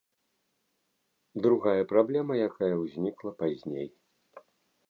[1.47, 3.87] Другая праблема, якая ўзнікла пазней.